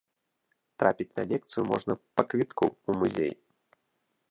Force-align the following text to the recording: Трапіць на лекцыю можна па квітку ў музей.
Трапіць 0.83 1.13
на 1.19 1.23
лекцыю 1.33 1.63
можна 1.73 1.93
па 2.19 2.27
квітку 2.33 2.65
ў 2.71 2.91
музей. 3.03 3.33